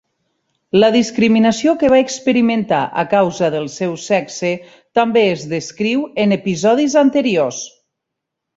[0.83, 4.51] La discriminació que va experimentar a causa del seu sexe
[5.01, 7.61] també es descriu en episodis anteriors.